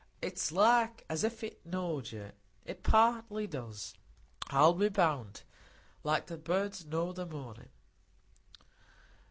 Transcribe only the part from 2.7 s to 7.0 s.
partly does, I'll be bound,—like the birds